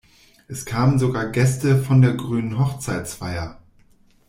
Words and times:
Es 0.47 0.65
kamen 0.65 0.97
sogar 0.97 1.29
Gäste 1.29 1.77
von 1.77 2.01
der 2.01 2.13
grünen 2.15 2.57
Hochzeitsfeier. 2.57 3.61